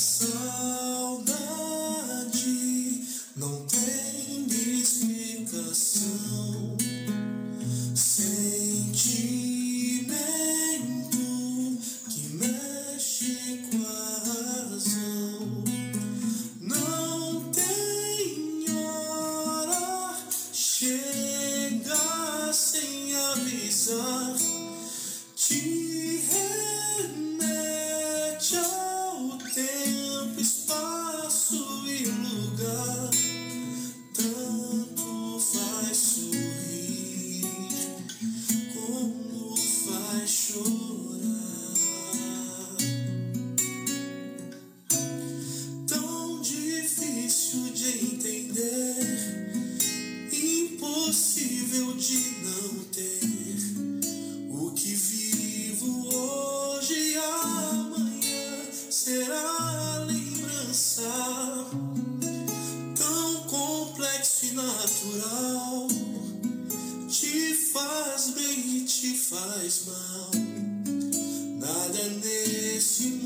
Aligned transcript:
saudade 0.00 1.28
não 3.36 3.66
tem 3.66 4.46
explicação. 4.80 6.78
Sentimento 7.94 10.08
que 12.08 12.28
mexe 12.34 13.62
com 13.70 13.86
a 13.86 14.22
razão. 14.24 15.64
Não 16.62 17.50
tem 17.50 18.64
hora, 18.74 20.16
chega 20.50 22.50
sem 22.54 23.14
avisar. 23.16 24.34
Te 25.36 26.24
remete 27.10 28.56
ao 28.56 28.79
faz 68.20 68.30
bem 68.30 68.76
e 68.76 68.84
te 68.84 69.16
faz 69.16 69.86
mal. 69.86 70.39
Rather 71.70 71.92
than 71.92 72.20
this, 72.20 73.00
you 73.00 73.19